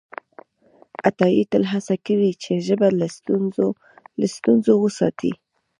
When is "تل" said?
1.51-1.63